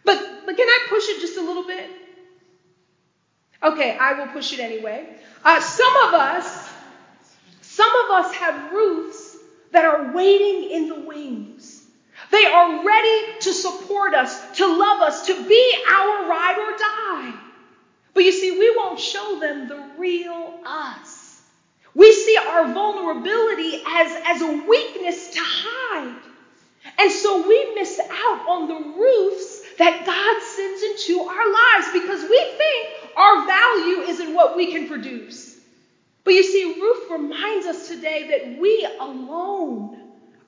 But, 0.04 0.18
but 0.46 0.56
can 0.56 0.68
I 0.68 0.86
push 0.88 1.08
it 1.08 1.20
just 1.20 1.36
a 1.36 1.42
little 1.42 1.64
bit? 1.64 1.88
Okay, 3.62 3.96
I 3.98 4.14
will 4.14 4.28
push 4.28 4.52
it 4.52 4.60
anyway. 4.60 5.06
Uh, 5.44 5.60
some 5.60 5.96
of 6.08 6.14
us, 6.14 6.68
some 7.62 7.90
of 8.04 8.10
us 8.10 8.32
have 8.34 8.72
Ruths 8.72 9.36
that 9.70 9.84
are 9.84 10.12
waiting 10.12 10.70
in 10.70 10.88
the 10.88 11.00
wings. 11.00 11.84
They 12.32 12.46
are 12.46 12.84
ready 12.84 13.40
to 13.42 13.52
support 13.52 14.12
us, 14.14 14.56
to 14.56 14.66
love 14.66 15.02
us, 15.02 15.26
to 15.26 15.46
be 15.46 15.74
our 15.88 16.28
ride 16.28 16.58
or 16.58 16.78
die. 16.78 17.45
But 18.16 18.24
you 18.24 18.32
see, 18.32 18.50
we 18.50 18.74
won't 18.74 18.98
show 18.98 19.38
them 19.40 19.68
the 19.68 19.90
real 19.98 20.58
us. 20.64 21.42
We 21.94 22.10
see 22.14 22.34
our 22.38 22.72
vulnerability 22.72 23.82
as, 23.86 24.22
as 24.24 24.40
a 24.40 24.64
weakness 24.66 25.34
to 25.34 25.38
hide. 25.42 26.22
And 26.98 27.12
so 27.12 27.46
we 27.46 27.74
miss 27.74 28.00
out 28.00 28.48
on 28.48 28.68
the 28.68 28.74
Ruths 28.74 29.60
that 29.76 30.06
God 30.06 30.42
sends 30.42 30.82
into 30.82 31.20
our 31.24 31.52
lives 31.52 31.88
because 31.92 32.22
we 32.22 32.54
think 32.56 32.88
our 33.18 33.46
value 33.46 33.98
is 34.08 34.18
in 34.20 34.32
what 34.32 34.56
we 34.56 34.72
can 34.72 34.88
produce. 34.88 35.54
But 36.24 36.32
you 36.32 36.42
see, 36.42 36.80
Ruth 36.80 37.10
reminds 37.10 37.66
us 37.66 37.86
today 37.86 38.28
that 38.28 38.58
we 38.58 38.88
alone 38.98 40.00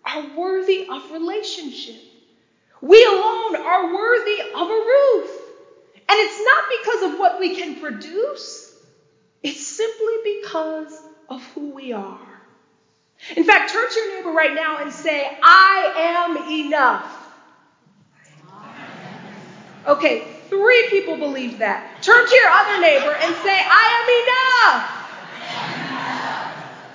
are 0.06 0.34
worthy 0.34 0.88
of 0.88 1.12
relationship. 1.12 2.00
We 2.80 3.04
alone 3.04 3.56
are 3.56 3.94
worthy 3.94 4.40
of 4.54 4.70
a 4.70 4.72
Ruth. 4.72 5.38
And 6.10 6.18
it's 6.18 6.40
not 6.42 6.64
because 6.80 7.12
of 7.12 7.18
what 7.18 7.38
we 7.40 7.56
can 7.56 7.76
produce, 7.76 8.72
it's 9.42 9.66
simply 9.66 10.14
because 10.40 11.00
of 11.28 11.44
who 11.52 11.74
we 11.74 11.92
are. 11.92 12.18
In 13.36 13.44
fact, 13.44 13.72
turn 13.72 13.90
to 13.90 14.00
your 14.00 14.16
neighbor 14.16 14.30
right 14.30 14.54
now 14.54 14.78
and 14.78 14.92
say, 14.92 15.28
I 15.42 15.92
am 15.96 16.66
enough. 16.66 17.14
Okay, 19.86 20.24
Three 20.48 20.86
people 20.88 21.18
believe 21.18 21.58
that. 21.58 22.02
Turn 22.02 22.26
to 22.26 22.34
your 22.34 22.48
other 22.48 22.80
neighbor 22.80 23.12
and 23.12 23.34
say, 23.36 23.52
I 23.52 23.84
am 24.00 24.08
enough. 24.72 24.94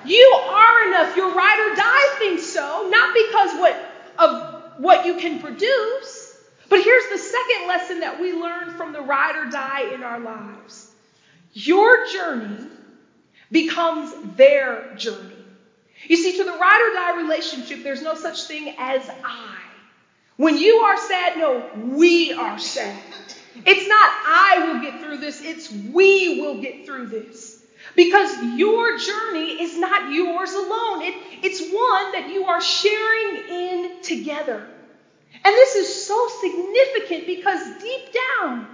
You 0.06 0.26
are 0.34 0.88
enough. 0.88 1.16
Your 1.16 1.34
ride 1.36 1.60
or 1.70 1.76
die 1.76 2.18
thinks 2.18 2.44
so, 2.48 2.90
not 2.90 3.14
because 3.14 3.54
what, 3.60 3.76
of 4.18 4.82
what 4.82 5.06
you 5.06 5.18
can 5.18 5.40
produce. 5.40 6.23
But 6.74 6.84
here's 6.84 7.08
the 7.12 7.20
second 7.20 7.68
lesson 7.68 8.00
that 8.00 8.20
we 8.20 8.34
learn 8.34 8.72
from 8.72 8.94
the 8.94 9.02
ride 9.02 9.36
or 9.36 9.52
die 9.52 9.94
in 9.94 10.02
our 10.02 10.20
lives 10.20 10.90
your 11.54 12.08
journey 12.08 12.68
becomes 13.52 14.12
their 14.36 14.96
journey. 14.96 15.36
You 16.08 16.18
see, 16.18 16.36
to 16.36 16.44
the 16.44 16.52
ride 16.52 16.90
or 16.90 16.96
die 16.96 17.22
relationship, 17.22 17.84
there's 17.84 18.02
no 18.02 18.16
such 18.16 18.46
thing 18.46 18.74
as 18.80 19.08
I. 19.24 19.60
When 20.38 20.58
you 20.58 20.78
are 20.78 20.98
sad, 20.98 21.38
no, 21.38 21.64
we 21.76 22.34
are 22.34 22.58
sad. 22.58 23.00
It's 23.68 23.88
not 23.88 24.12
I 24.26 24.66
will 24.66 24.82
get 24.82 25.00
through 25.00 25.18
this, 25.18 25.42
it's 25.44 25.72
we 25.72 26.42
will 26.42 26.60
get 26.60 26.88
through 26.88 27.06
this. 27.06 27.56
Because 27.96 28.36
your 28.58 28.98
journey 28.98 29.62
is 29.62 29.78
not 29.78 30.12
yours 30.12 30.54
alone, 30.54 31.04
it, 31.04 31.14
it's 31.44 31.62
one 31.62 32.14
that 32.14 32.32
you 32.34 32.46
are 32.46 32.62
sharing 32.62 33.44
in 33.48 34.02
together. 34.02 34.68
And 35.46 35.54
this 35.54 35.76
is 35.76 36.06
so 36.06 36.28
significant 36.40 37.28
because 37.28 37.62
deep 37.82 38.14
down, 38.42 38.68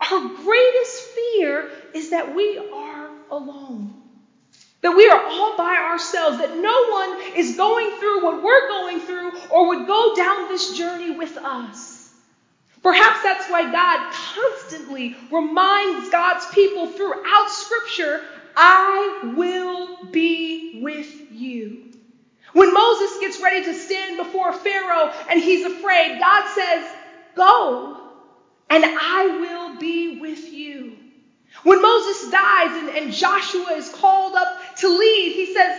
our 0.00 0.20
greatest 0.42 1.02
fear 1.14 1.70
is 1.94 2.10
that 2.10 2.34
we 2.34 2.58
are 2.58 3.10
alone. 3.30 3.94
That 4.82 4.96
we 4.96 5.08
are 5.08 5.20
all 5.26 5.56
by 5.56 5.76
ourselves, 5.90 6.38
that 6.38 6.56
no 6.56 6.86
one 6.90 7.36
is 7.36 7.56
going 7.56 7.90
through 7.98 8.22
what 8.22 8.42
we're 8.42 8.68
going 8.68 9.00
through 9.00 9.32
or 9.50 9.68
would 9.68 9.86
go 9.86 10.14
down 10.14 10.48
this 10.48 10.76
journey 10.76 11.10
with 11.12 11.36
us. 11.36 11.98
Perhaps 12.82 13.22
that's 13.22 13.50
why 13.50 13.70
God 13.70 14.12
constantly 14.12 15.16
reminds 15.32 16.10
God's 16.10 16.46
people 16.46 16.86
throughout 16.86 17.50
Scripture 17.50 18.22
I 18.56 19.32
will 19.36 20.10
be 20.10 20.80
with 20.82 21.30
you. 21.30 21.92
When 22.52 22.72
Moses 22.74 23.18
gets 23.18 23.40
ready 23.40 23.62
to 23.64 23.74
stand 23.74 24.16
before 24.18 24.52
Pharaoh 24.52 25.10
and 25.28 25.40
he's 25.40 25.64
afraid, 25.64 26.18
God 26.20 26.46
says, 26.48 26.84
Go, 27.34 27.96
and 28.70 28.84
I 28.96 29.28
will 29.28 29.76
be 29.76 30.08
with 30.08 30.52
you. 30.52 30.98
When 31.64 31.82
Moses 31.82 32.28
dies 32.28 32.76
and, 32.76 32.90
and 32.90 33.10
Joshua 33.12 33.74
is 33.74 33.90
called 33.90 34.34
up 34.36 34.56
to 34.76 34.88
lead, 34.88 35.32
he 35.32 35.46
says, 35.46 35.74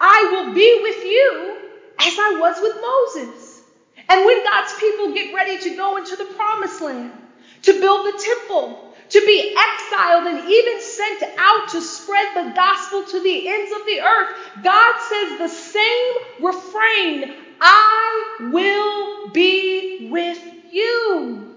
I 0.00 0.28
will 0.30 0.52
be 0.52 0.78
with 0.82 1.04
you 1.04 1.58
as 2.00 2.18
I 2.18 2.34
was 2.38 2.60
with 2.60 2.74
Moses. 2.80 3.62
And 4.08 4.24
when 4.24 4.42
God's 4.44 4.74
people 4.74 5.12
get 5.12 5.32
ready 5.32 5.58
to 5.58 5.70
go 5.70 5.96
into 5.98 6.16
the 6.16 6.26
promised 6.26 6.80
land, 6.80 7.22
to 7.62 7.80
build 7.80 8.06
the 8.06 8.12
temple, 8.12 8.80
to 9.10 9.26
be 9.26 9.54
exiled 9.56 10.26
and 10.26 10.48
even 10.48 10.80
sent 10.80 11.22
out 11.38 11.68
to 11.70 11.80
spread 11.80 12.28
the 12.34 12.52
gospel 12.54 13.04
to 13.04 13.22
the 13.22 13.48
ends 13.48 13.72
of 13.72 13.86
the 13.86 14.00
earth, 14.00 14.36
God 14.62 15.00
says 15.00 15.38
the 15.38 15.48
same 15.48 16.14
refrain 16.40 17.34
I 17.60 18.48
will 18.52 19.32
be 19.32 20.08
with 20.10 20.42
you. 20.70 21.54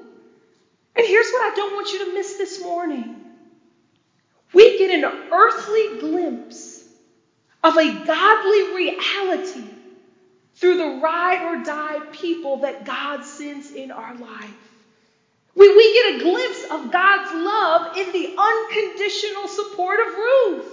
And 0.96 1.08
here's 1.08 1.32
what 1.32 1.52
I 1.52 1.56
don't 1.56 1.74
want 1.76 1.92
you 1.94 2.06
to 2.06 2.14
miss 2.14 2.38
this 2.38 2.62
morning 2.62 3.16
we 4.54 4.78
get 4.78 4.92
an 4.92 5.06
earthly 5.32 6.00
glimpse 6.00 6.84
of 7.64 7.78
a 7.78 8.06
godly 8.06 8.76
reality 8.76 9.66
through 10.56 10.78
the 10.78 11.00
ride 11.02 11.44
or 11.44 11.64
die 11.64 12.00
people 12.14 12.58
that 12.58 12.86
God 12.86 13.24
sends 13.24 13.72
in 13.72 13.92
our 13.92 14.16
life. 14.16 14.67
We, 15.58 15.76
we 15.76 15.94
get 15.94 16.16
a 16.16 16.24
glimpse 16.24 16.64
of 16.70 16.92
God's 16.92 17.32
love 17.34 17.98
in 17.98 18.12
the 18.12 18.36
unconditional 18.38 19.48
support 19.48 20.00
of 20.00 20.14
Ruth. 20.14 20.72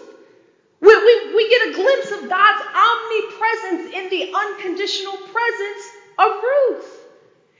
We, 0.80 0.94
we, 0.94 1.34
we 1.34 1.48
get 1.48 1.68
a 1.68 1.72
glimpse 1.72 2.10
of 2.10 2.28
God's 2.28 2.62
omnipresence 2.76 3.94
in 3.94 4.10
the 4.10 4.34
unconditional 4.36 5.16
presence 5.16 5.84
of 6.18 6.26
Ruth. 6.42 7.00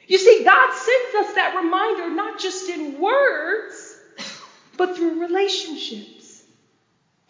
You 0.07 0.19
see, 0.19 0.45
God 0.45 0.75
sends 0.75 1.15
us 1.27 1.35
that 1.37 1.57
reminder 1.57 2.11
not 2.11 2.39
just 2.39 2.69
in 2.69 3.01
words, 3.01 3.99
but 4.77 4.95
through 4.95 5.23
relationships. 5.23 6.43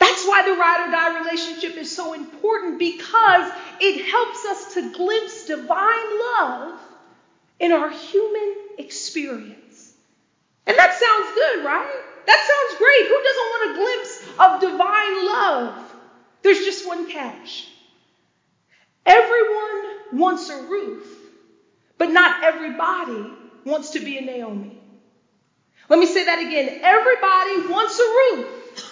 That's 0.00 0.26
why 0.26 0.42
the 0.42 0.56
ride 0.56 0.88
or 0.88 0.90
die 0.90 1.20
relationship 1.20 1.76
is 1.76 1.94
so 1.94 2.14
important 2.14 2.80
because 2.80 3.52
it 3.80 4.04
helps 4.10 4.44
us 4.46 4.74
to 4.74 4.92
glimpse 4.92 5.46
divine 5.46 6.20
love 6.36 6.80
in 7.60 7.70
our 7.70 7.90
human 7.90 8.56
experience. 8.78 9.63
And 10.66 10.78
that 10.78 10.94
sounds 10.94 11.34
good, 11.34 11.64
right? 11.64 12.00
That 12.26 12.38
sounds 12.50 12.78
great. 12.78 13.06
Who 13.08 13.22
doesn't 13.22 13.50
want 13.52 13.70
a 13.70 13.74
glimpse 13.80 14.22
of 14.38 14.60
divine 14.60 15.26
love? 15.26 15.94
There's 16.42 16.64
just 16.64 16.86
one 16.86 17.10
catch. 17.10 17.68
Everyone 19.06 20.20
wants 20.20 20.48
a 20.48 20.62
Ruth, 20.62 21.30
but 21.98 22.10
not 22.10 22.42
everybody 22.42 23.30
wants 23.64 23.90
to 23.90 24.00
be 24.00 24.18
a 24.18 24.22
Naomi. 24.22 24.78
Let 25.88 25.98
me 25.98 26.06
say 26.06 26.24
that 26.24 26.38
again. 26.38 26.80
Everybody 26.82 27.72
wants 27.72 27.98
a 27.98 28.02
Ruth, 28.02 28.84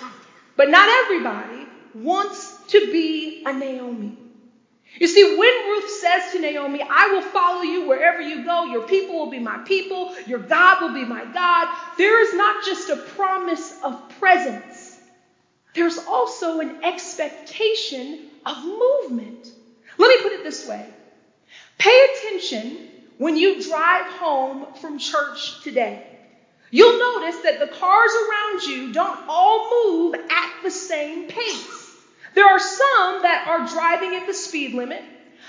but 0.56 0.68
not 0.68 0.88
everybody 1.04 1.66
wants 1.94 2.54
to 2.68 2.92
be 2.92 3.42
a 3.46 3.52
Naomi. 3.52 4.21
You 5.00 5.08
see, 5.08 5.24
when 5.24 5.36
Ruth 5.38 5.88
says 5.88 6.30
to 6.32 6.40
Naomi, 6.40 6.82
I 6.88 7.08
will 7.08 7.22
follow 7.22 7.62
you 7.62 7.82
wherever 7.82 8.20
you 8.20 8.40
go, 8.40 8.64
your 8.64 8.82
people 8.82 9.16
will 9.18 9.26
be 9.26 9.40
my 9.40 9.58
people, 9.58 10.10
your 10.26 10.40
God 10.40 10.80
will 10.80 10.90
be 10.90 11.04
my 11.04 11.26
God, 11.26 11.68
there 11.96 12.22
is 12.22 12.32
not 12.34 12.60
just 12.60 12.90
a 12.90 12.96
promise 12.96 13.72
of 13.82 13.96
presence, 14.08 15.00
there's 15.74 15.98
also 15.98 16.60
an 16.60 16.72
expectation 16.82 18.16
of 18.46 18.58
movement. 18.64 19.54
Let 19.98 20.08
me 20.08 20.18
put 20.18 20.32
it 20.32 20.42
this 20.42 20.64
way 20.64 20.94
pay 21.78 21.96
attention 22.12 22.80
when 23.18 23.36
you 23.36 23.58
drive 23.58 24.08
home 24.08 24.66
from 24.74 24.98
church 24.98 25.60
today. 25.60 26.02
You'll 26.70 26.98
notice 27.16 27.38
that 27.40 27.58
the 27.58 27.66
cars 27.66 28.14
around 28.14 28.66
you 28.66 28.88
don't 28.88 29.18
all 29.28 29.60
move 29.86 30.14
at 30.30 30.50
the 30.62 30.70
same 30.70 31.24
pace. 31.24 31.81
There 32.34 32.46
are 32.46 32.60
some 32.60 33.22
that 33.22 33.46
are 33.48 33.66
driving 33.68 34.14
at 34.14 34.26
the 34.26 34.34
speed 34.34 34.74
limit. 34.74 35.02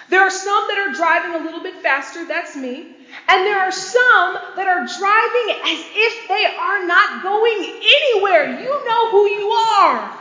There 0.10 0.22
are 0.22 0.32
some 0.32 0.68
that 0.68 0.78
are 0.78 0.94
driving 0.94 1.42
a 1.42 1.44
little 1.44 1.64
bit 1.64 1.76
faster, 1.82 2.26
that's 2.28 2.56
me. 2.56 2.96
And 3.28 3.46
there 3.46 3.60
are 3.60 3.72
some 3.72 4.34
that 4.56 4.68
are 4.68 4.86
driving 4.86 5.48
as 5.64 5.86
if 5.96 6.28
they 6.28 6.46
are 6.46 6.86
not 6.86 7.24
going 7.24 7.58
anywhere. 7.60 8.60
You 8.60 8.70
know 8.86 9.12
who 9.12 9.28
you 9.30 9.50
are. 9.50 10.20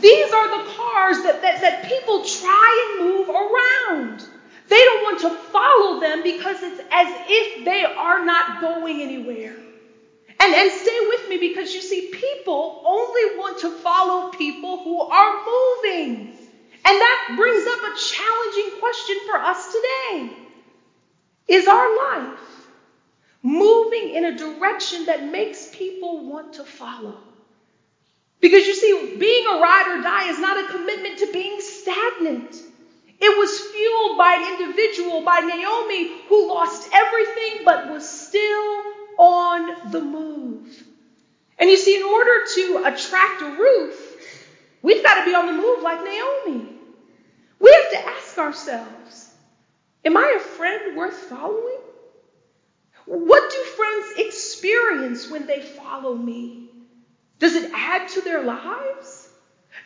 These 0.00 0.32
are 0.32 0.58
the 0.58 0.70
cars 0.72 1.22
that, 1.24 1.40
that, 1.42 1.60
that 1.62 1.84
people 1.88 2.24
try 2.24 2.96
and 2.98 3.08
move 3.08 3.28
around. 3.28 4.24
They 4.68 4.76
don't 4.84 5.02
want 5.04 5.20
to 5.20 5.30
follow 5.50 6.00
them 6.00 6.22
because 6.22 6.62
it's 6.62 6.80
as 6.90 7.08
if 7.28 7.64
they 7.64 7.84
are 7.84 8.24
not 8.24 8.60
going 8.60 9.00
anywhere. 9.00 9.56
And, 10.40 10.54
and 10.54 10.70
stay 10.72 10.98
with 11.08 11.28
me 11.28 11.38
because 11.38 11.74
you 11.74 11.80
see, 11.82 12.10
people 12.12 12.82
only 12.84 13.38
want 13.38 13.60
to 13.60 13.70
follow 13.70 14.30
people 14.30 14.78
who 14.78 15.00
are 15.00 15.32
moving. 15.46 16.32
And 16.84 17.00
that 17.00 17.34
brings 17.36 17.66
up 17.66 17.80
a 17.92 17.96
challenging 17.96 18.80
question 18.80 19.16
for 19.26 19.36
us 19.36 19.72
today. 19.72 20.36
Is 21.48 21.66
our 21.66 21.96
life 21.96 22.68
moving 23.42 24.10
in 24.14 24.24
a 24.24 24.36
direction 24.36 25.06
that 25.06 25.24
makes 25.24 25.66
people 25.66 26.28
want 26.28 26.54
to 26.54 26.64
follow? 26.64 27.18
Because 28.40 28.66
you 28.66 28.74
see, 28.74 29.16
being 29.18 29.46
a 29.48 29.60
ride 29.60 29.86
or 29.98 30.02
die 30.02 30.28
is 30.30 30.38
not 30.38 30.58
a 30.58 30.68
commitment 30.72 31.18
to 31.20 31.32
being 31.32 31.60
stagnant. 31.60 32.62
It 33.20 33.38
was 33.38 33.58
fueled 33.60 34.18
by 34.18 34.34
an 34.34 34.60
individual, 34.60 35.22
by 35.22 35.40
Naomi, 35.40 36.10
who 36.28 36.48
lost 36.48 36.85
see, 41.86 41.96
in 41.96 42.02
order 42.02 42.44
to 42.54 42.82
attract 42.84 43.42
a 43.42 43.46
Ruth, 43.46 44.46
we've 44.82 45.02
got 45.02 45.20
to 45.20 45.24
be 45.24 45.34
on 45.34 45.46
the 45.46 45.52
move 45.52 45.82
like 45.82 46.02
Naomi. 46.02 46.68
We 47.58 47.72
have 47.72 47.90
to 47.92 48.08
ask 48.08 48.38
ourselves 48.38 49.30
Am 50.04 50.16
I 50.16 50.34
a 50.36 50.40
friend 50.40 50.96
worth 50.96 51.14
following? 51.14 51.80
What 53.06 53.50
do 53.50 53.56
friends 53.62 54.06
experience 54.18 55.30
when 55.30 55.46
they 55.46 55.60
follow 55.60 56.14
me? 56.14 56.68
Does 57.38 57.54
it 57.54 57.70
add 57.72 58.08
to 58.10 58.20
their 58.20 58.42
lives? 58.42 59.28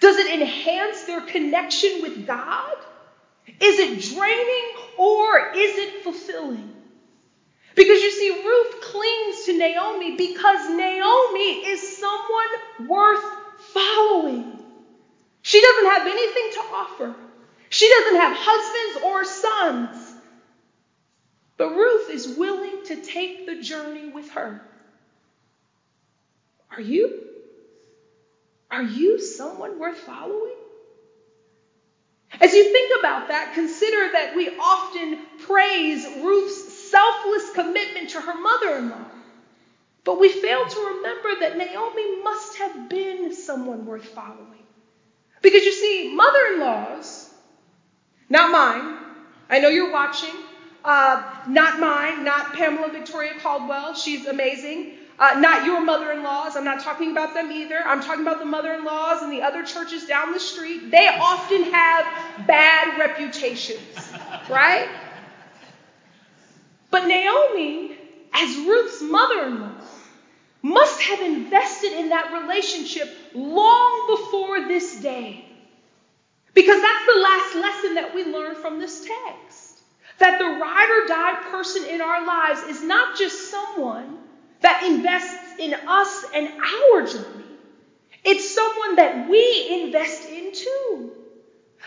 Does 0.01 0.17
it 0.17 0.41
enhance 0.41 1.05
their 1.05 1.21
connection 1.21 2.03
with 2.03 2.27
God? 2.27 2.77
Is 3.61 3.79
it 3.79 4.15
draining 4.15 4.87
or 4.99 5.53
is 5.55 5.79
it 5.79 6.03
fulfilling? 6.03 6.75
Because 7.75 8.01
you 8.03 8.11
see, 8.11 8.31
Ruth 8.31 8.81
clings 8.81 9.45
to 9.47 9.59
Naomi 9.59 10.17
because 10.17 10.69
Naomi 10.71 11.67
is 11.67 11.99
someone 11.99 12.89
worth 12.89 13.25
following. 13.57 14.59
She 15.43 15.61
doesn't 15.61 15.87
have 15.93 16.07
anything 16.07 16.51
to 16.55 16.61
offer, 16.75 17.15
she 17.71 17.89
doesn't 17.89 18.21
have 18.21 18.37
husbands 18.37 19.05
or 19.07 19.25
sons. 19.25 20.15
But 21.57 21.71
Ruth 21.71 22.11
is 22.11 22.27
willing 22.29 22.85
to 22.87 22.97
take 22.97 23.47
the 23.47 23.57
journey 23.57 24.09
with 24.09 24.31
her. 24.31 24.63
Are 26.71 26.81
you? 26.81 27.11
Are 28.71 28.83
you 28.83 29.19
someone 29.19 29.79
worth 29.79 29.99
following? 29.99 30.57
As 32.41 32.55
you 32.55 32.65
think 32.73 33.01
about 33.01 33.29
that, 33.29 33.53
consider 33.55 34.13
that 34.13 34.35
we 34.35 34.49
often 34.59 35.19
praise 35.39 36.07
Ruth's 36.07 36.70
selfless 36.91 37.51
commitment 37.55 38.11
to 38.11 38.21
her 38.21 38.35
mother 38.35 38.77
in 38.77 38.91
law. 38.91 39.05
But 40.05 40.19
we 40.19 40.29
fail 40.31 40.67
to 40.67 40.81
remember 40.81 41.41
that 41.41 41.57
Naomi 41.59 42.23
must 42.23 42.57
have 42.59 42.89
been 42.89 43.35
someone 43.35 43.87
worth 43.87 44.07
following. 44.07 44.65
Because 45.43 45.65
you 45.65 45.73
see, 45.73 46.15
mother 46.15 46.55
in 46.55 46.61
laws, 46.61 47.31
not 48.29 48.51
mine, 48.51 48.99
I 49.49 49.59
know 49.59 49.69
you're 49.69 49.93
watching, 49.93 50.35
uh, 50.85 51.23
not 51.49 51.81
mine, 51.81 52.25
not 52.25 52.55
Pamela 52.55 52.91
Victoria 52.91 53.33
Caldwell, 53.41 53.95
she's 53.95 54.27
amazing. 54.27 54.95
Uh, 55.19 55.39
not 55.39 55.67
your 55.67 55.83
mother 55.83 56.13
in 56.13 56.23
laws. 56.23 56.57
I'm 56.57 56.65
not 56.65 56.81
talking 56.81 57.11
about 57.11 57.35
them 57.35 57.53
either. 57.53 57.77
I'm 57.85 58.01
talking 58.01 58.23
about 58.23 58.39
the 58.39 58.47
mother 58.47 58.73
in 58.73 58.87
laws 58.87 59.21
and 59.21 59.31
the 59.31 59.43
other 59.43 59.63
churches 59.65 60.07
down 60.07 60.33
the 60.33 60.41
street. 60.41 60.91
They 60.91 61.09
often 61.09 61.65
have 61.65 62.47
bad 62.47 62.99
reputations, 62.99 63.79
right? 64.49 64.89
But 66.91 67.07
Naomi, 67.07 67.97
as 68.33 68.57
Ruth's 68.57 69.03
mother 69.03 69.47
in 69.47 69.61
law, 69.61 69.71
must 70.63 71.01
have 71.03 71.21
invested 71.21 71.93
in 71.93 72.11
that 72.11 72.33
relationship 72.43 73.09
long 73.35 74.17
before 74.17 74.69
this 74.69 75.01
day. 75.01 75.45
Because 76.53 76.83
that's 76.83 77.07
the 77.07 77.21
last 77.21 77.55
lesson 77.55 77.95
that 77.95 78.15
we 78.15 78.25
learn 78.25 78.57
from 78.57 78.79
this 78.79 79.07
text. 79.07 79.81
That 80.19 80.39
the 80.39 80.45
ride 80.45 81.03
or 81.03 81.07
die 81.07 81.51
person 81.51 81.85
in 81.87 82.01
our 82.01 82.27
lives 82.27 82.63
is 82.65 82.83
not 82.83 83.17
just 83.17 83.51
someone 83.51 84.19
that 84.61 84.83
invests 84.85 85.59
in 85.59 85.73
us 85.73 86.25
and 86.35 86.49
our 86.49 87.07
journey. 87.07 87.45
It's 88.25 88.55
someone 88.55 88.97
that 88.97 89.31
we 89.31 89.83
invest 89.85 90.29
in 90.29 90.53
too. 90.53 91.13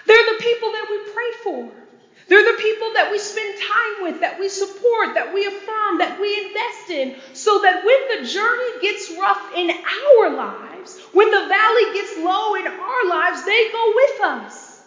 They're 0.07 0.33
the 0.33 0.43
people 0.43 0.71
that 0.71 0.87
we 0.89 1.11
pray 1.11 1.31
for. 1.43 1.82
They're 2.27 2.51
the 2.55 2.61
people 2.61 2.93
that 2.93 3.11
we 3.11 3.19
spend 3.19 3.59
time 3.59 4.03
with, 4.03 4.21
that 4.21 4.39
we 4.39 4.49
support, 4.49 5.15
that 5.15 5.33
we 5.33 5.45
affirm, 5.45 5.97
that 5.99 6.19
we 6.19 6.45
invest 6.45 6.89
in, 6.89 7.15
so 7.33 7.59
that 7.61 7.83
when 7.83 8.21
the 8.21 8.27
journey 8.27 8.81
gets 8.81 9.11
rough 9.19 9.53
in 9.55 9.69
our 9.71 10.29
lives, 10.35 10.99
when 11.11 11.29
the 11.29 11.47
valley 11.47 11.93
gets 11.93 12.17
low 12.17 12.55
in 12.55 12.67
our 12.67 13.05
lives, 13.09 13.45
they 13.45 13.71
go 13.71 13.93
with 13.95 14.21
us. 14.21 14.83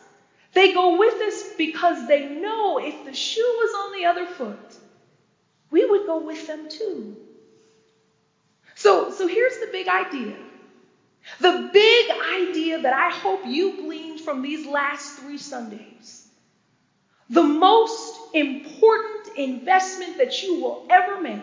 They 0.55 0.72
go 0.72 0.99
with 0.99 1.20
us 1.20 1.44
because 1.59 2.07
they 2.07 2.27
know 2.27 2.79
if 2.79 3.05
the 3.05 3.12
shoe 3.12 3.55
was 3.59 3.75
on 3.75 4.01
the 4.01 4.07
other 4.07 4.27
foot, 4.27 4.79
we 5.70 5.85
would 5.85 6.07
go 6.07 6.25
with 6.25 6.46
them 6.46 6.68
too. 6.70 7.16
So, 8.75 9.11
so 9.11 9.27
here's 9.27 9.59
the 9.59 9.68
big 9.70 9.88
idea. 9.88 10.37
The 11.40 11.70
big 11.72 12.11
idea 12.11 12.81
that 12.83 12.92
I 12.92 13.11
hope 13.11 13.44
you 13.44 13.83
gleaned 13.83 14.20
from 14.20 14.42
these 14.42 14.66
last 14.66 15.18
three 15.18 15.38
Sundays. 15.38 16.25
The 17.28 17.42
most 17.42 18.20
important 18.34 19.36
investment 19.36 20.18
that 20.18 20.42
you 20.42 20.60
will 20.60 20.86
ever 20.88 21.20
make 21.20 21.42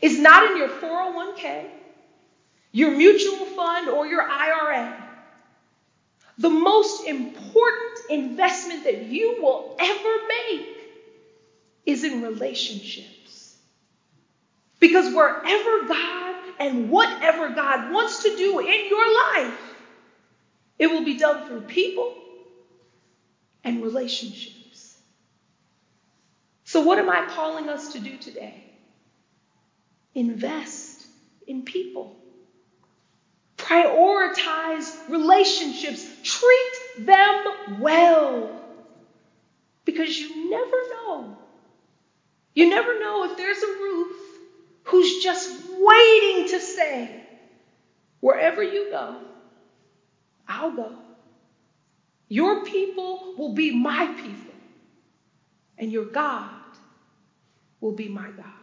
is 0.00 0.18
not 0.18 0.50
in 0.50 0.56
your 0.56 0.68
401k, 0.68 1.70
your 2.72 2.90
mutual 2.90 3.46
fund, 3.46 3.88
or 3.88 4.06
your 4.06 4.22
IRA. 4.22 5.10
The 6.38 6.50
most 6.50 7.06
important 7.06 8.10
investment 8.10 8.84
that 8.84 9.04
you 9.04 9.36
will 9.40 9.76
ever 9.78 10.18
make 10.28 10.66
is 11.86 12.02
in 12.02 12.22
relationships. 12.22 13.56
Because 14.80 15.14
wherever 15.14 15.86
God 15.86 16.34
and 16.58 16.90
whatever 16.90 17.50
God 17.50 17.92
wants 17.92 18.24
to 18.24 18.36
do 18.36 18.58
in 18.58 18.88
your 18.88 19.14
life, 19.14 19.74
it 20.78 20.88
will 20.88 21.04
be 21.04 21.16
done 21.18 21.46
through 21.46 21.60
people 21.62 22.12
and 23.62 23.80
relationships. 23.80 24.61
So, 26.72 26.80
what 26.80 26.98
am 26.98 27.10
I 27.10 27.26
calling 27.26 27.68
us 27.68 27.92
to 27.92 28.00
do 28.00 28.16
today? 28.16 28.64
Invest 30.14 31.06
in 31.46 31.64
people. 31.64 32.16
Prioritize 33.58 35.06
relationships. 35.10 36.08
Treat 36.22 36.72
them 37.00 37.78
well. 37.78 38.58
Because 39.84 40.18
you 40.18 40.48
never 40.48 40.76
know. 40.94 41.36
You 42.54 42.70
never 42.70 42.98
know 42.98 43.30
if 43.30 43.36
there's 43.36 43.62
a 43.62 43.66
Ruth 43.66 44.38
who's 44.84 45.22
just 45.22 45.52
waiting 45.78 46.48
to 46.48 46.58
say, 46.58 47.22
wherever 48.20 48.62
you 48.62 48.88
go, 48.90 49.16
I'll 50.48 50.72
go. 50.74 50.96
Your 52.28 52.64
people 52.64 53.34
will 53.36 53.52
be 53.52 53.76
my 53.76 54.06
people, 54.06 54.54
and 55.76 55.92
your 55.92 56.06
God 56.06 56.61
will 57.82 57.92
be 57.92 58.08
my 58.08 58.30
God. 58.32 58.61